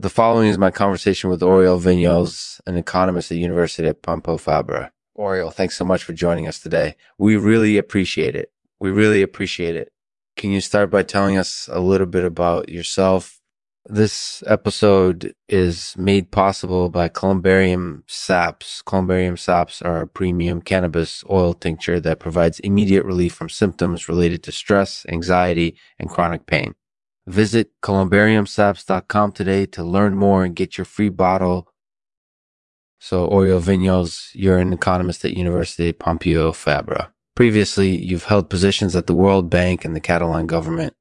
[0.00, 4.40] The following is my conversation with Oriol Vinyals, an economist at the University of Pompeu
[4.40, 4.92] Fabra.
[5.18, 6.96] Oriol, thanks so much for joining us today.
[7.18, 8.50] We really appreciate it.
[8.78, 9.92] We really appreciate it.
[10.38, 13.42] Can you start by telling us a little bit about yourself,
[13.84, 18.80] this episode is made possible by Columbarium saps.
[18.80, 24.42] Columbarium saps are a premium cannabis oil tincture that provides immediate relief from symptoms related
[24.44, 26.74] to stress, anxiety, and chronic pain.
[27.30, 31.68] Visit columbariumsaps.com today to learn more and get your free bottle.
[32.98, 37.12] So, Oriol Vinyals, you're an economist at University Pompeu Fabra.
[37.36, 40.94] Previously, you've held positions at the World Bank and the Catalan government.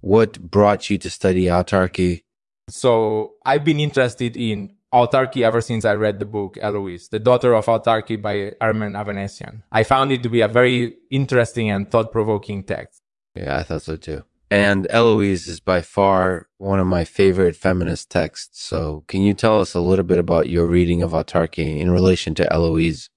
[0.00, 2.24] What brought you to study autarky?
[2.68, 7.54] So I've been interested in autarky ever since I read the book Eloise, The Daughter
[7.54, 9.62] of Autarky by Armen Avanessian.
[9.70, 13.00] I found it to be a very interesting and thought provoking text.
[13.36, 14.24] Yeah, I thought so too.
[14.50, 18.62] And Eloise is by far one of my favorite feminist texts.
[18.62, 22.34] So can you tell us a little bit about your reading of autarky in relation
[22.36, 23.10] to Eloise?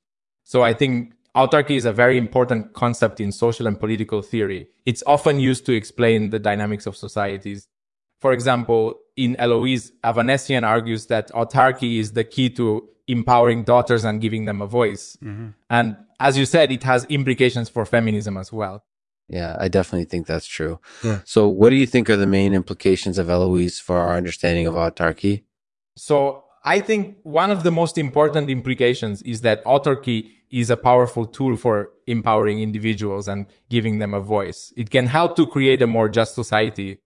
[0.43, 4.67] So I think Autarky is a very important concept in social and political theory.
[4.85, 7.69] It's often used to explain the dynamics of societies.
[8.19, 14.19] For example, in Eloise, Avanessian argues that autarky is the key to empowering daughters and
[14.19, 15.17] giving them a voice.
[15.23, 15.49] Mm-hmm.
[15.69, 18.83] And as you said, it has implications for feminism as well.
[19.31, 20.79] Yeah, I definitely think that's true.
[21.03, 21.21] Yeah.
[21.23, 24.73] So, what do you think are the main implications of Eloise for our understanding of
[24.73, 25.43] autarky?
[25.95, 31.25] So, I think one of the most important implications is that autarky is a powerful
[31.25, 34.73] tool for empowering individuals and giving them a voice.
[34.75, 36.99] It can help to create a more just society.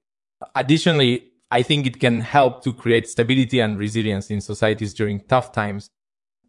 [0.55, 5.51] Additionally, I think it can help to create stability and resilience in societies during tough
[5.51, 5.91] times.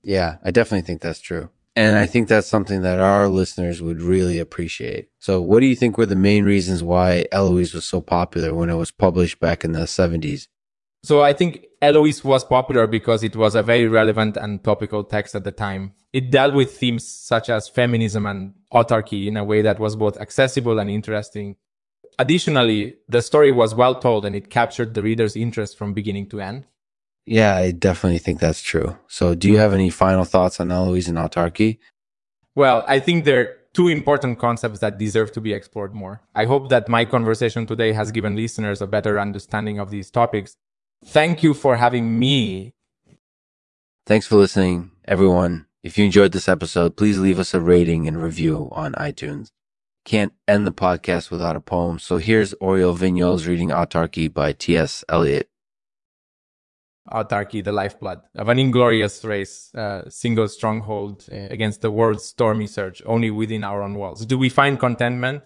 [0.02, 1.50] Yeah, I definitely think that's true.
[1.76, 5.10] And I think that's something that our listeners would really appreciate.
[5.18, 8.70] So, what do you think were the main reasons why Eloise was so popular when
[8.70, 10.48] it was published back in the 70s?
[11.06, 15.36] So I think Eloise was popular because it was a very relevant and topical text
[15.36, 15.92] at the time.
[16.12, 20.18] It dealt with themes such as feminism and autarky in a way that was both
[20.18, 21.54] accessible and interesting.
[22.18, 26.40] Additionally, the story was well told and it captured the reader's interest from beginning to
[26.40, 26.66] end.
[27.26, 28.96] Yeah, I definitely think that's true.
[29.08, 29.60] So, do you hmm.
[29.60, 31.78] have any final thoughts on Eloise and autarky?
[32.54, 36.22] Well, I think there are two important concepts that deserve to be explored more.
[36.34, 40.56] I hope that my conversation today has given listeners a better understanding of these topics
[41.04, 42.72] Thank you for having me.
[44.06, 45.66] Thanks for listening, everyone.
[45.82, 49.50] If you enjoyed this episode, please leave us a rating and review on iTunes.
[50.04, 55.04] Can't end the podcast without a poem, so here's Oriol Vinyals reading Autarky by T.S.
[55.08, 55.48] Eliot.
[57.12, 62.66] Autarky, the lifeblood of an inglorious race, uh, single stronghold uh, against the world's stormy
[62.66, 64.26] surge, only within our own walls.
[64.26, 65.42] Do we find contentment?